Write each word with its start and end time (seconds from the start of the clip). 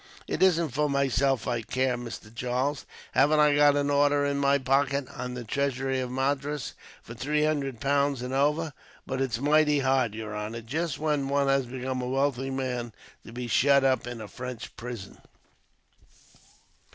"It 0.27 0.41
isn't 0.41 0.69
for 0.69 0.89
myself 0.89 1.47
I 1.47 1.61
care, 1.61 1.95
Mr. 1.95 2.33
Charles. 2.33 2.87
Haven't 3.11 3.39
I 3.39 3.53
got 3.53 3.75
an 3.75 3.91
order 3.91 4.25
in 4.25 4.37
my 4.39 4.57
pocket, 4.57 5.05
on 5.15 5.35
the 5.35 5.43
treasury 5.43 6.01
at 6.01 6.09
Madras, 6.09 6.73
for 7.03 7.13
three 7.13 7.43
hundred 7.43 7.79
pound 7.79 8.23
and 8.23 8.33
over; 8.33 8.73
but 9.05 9.21
it's 9.21 9.37
mighty 9.39 9.81
hard, 9.81 10.15
yer 10.15 10.33
honor, 10.33 10.61
just 10.61 10.97
when 10.97 11.29
one 11.29 11.47
has 11.49 11.67
become 11.67 12.01
a 12.01 12.07
wealthy 12.09 12.49
man, 12.49 12.93
to 13.27 13.31
be 13.31 13.45
shut 13.45 13.83
up 13.83 14.07
in 14.07 14.21
a 14.21 14.27
French 14.27 14.75
prison." 14.75 15.19